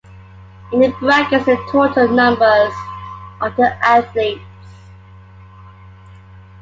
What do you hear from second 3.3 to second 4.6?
of the athletes.